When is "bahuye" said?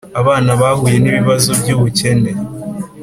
0.61-0.97